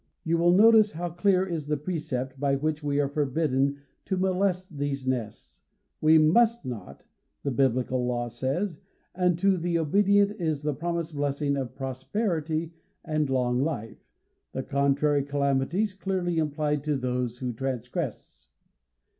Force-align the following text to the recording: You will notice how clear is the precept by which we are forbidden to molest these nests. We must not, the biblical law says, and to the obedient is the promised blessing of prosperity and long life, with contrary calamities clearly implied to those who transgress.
You 0.23 0.39
will 0.39 0.51
notice 0.53 0.93
how 0.93 1.09
clear 1.11 1.45
is 1.45 1.67
the 1.67 1.77
precept 1.77 2.39
by 2.39 2.55
which 2.55 2.81
we 2.81 2.99
are 2.99 3.07
forbidden 3.07 3.83
to 4.05 4.17
molest 4.17 4.79
these 4.79 5.05
nests. 5.05 5.61
We 6.01 6.17
must 6.17 6.65
not, 6.65 7.05
the 7.43 7.51
biblical 7.51 8.03
law 8.07 8.27
says, 8.27 8.79
and 9.13 9.37
to 9.37 9.57
the 9.57 9.77
obedient 9.77 10.31
is 10.41 10.63
the 10.63 10.73
promised 10.73 11.13
blessing 11.15 11.55
of 11.55 11.75
prosperity 11.75 12.73
and 13.05 13.29
long 13.29 13.59
life, 13.61 14.03
with 14.55 14.69
contrary 14.69 15.21
calamities 15.23 15.93
clearly 15.93 16.39
implied 16.39 16.83
to 16.85 16.97
those 16.97 17.37
who 17.37 17.53
transgress. 17.53 18.49